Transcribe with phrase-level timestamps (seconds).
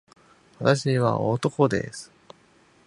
[0.57, 2.11] 私は男です